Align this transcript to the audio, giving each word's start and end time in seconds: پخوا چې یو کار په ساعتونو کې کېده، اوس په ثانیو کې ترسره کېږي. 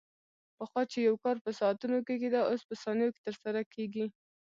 پخوا 0.57 0.81
چې 0.91 0.97
یو 1.07 1.15
کار 1.23 1.35
په 1.45 1.51
ساعتونو 1.59 1.97
کې 2.05 2.15
کېده، 2.21 2.41
اوس 2.45 2.61
په 2.69 2.73
ثانیو 2.83 3.13
کې 3.13 3.21
ترسره 3.25 3.61
کېږي. 3.73 4.05